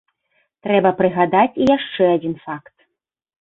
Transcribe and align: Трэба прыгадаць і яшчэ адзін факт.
Трэба 0.67 0.91
прыгадаць 1.01 1.57
і 1.61 1.67
яшчэ 1.77 2.09
адзін 2.15 2.35
факт. 2.47 2.75